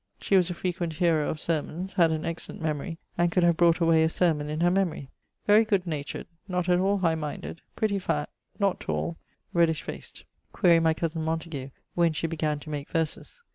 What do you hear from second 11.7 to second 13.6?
when she began to make verses.